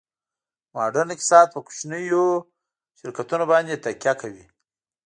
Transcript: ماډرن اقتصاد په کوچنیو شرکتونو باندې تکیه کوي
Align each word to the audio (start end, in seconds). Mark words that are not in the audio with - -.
ماډرن 0.73 1.09
اقتصاد 1.13 1.45
په 1.51 1.59
کوچنیو 1.65 2.25
شرکتونو 2.99 3.43
باندې 3.51 3.81
تکیه 3.85 4.13
کوي 4.21 4.45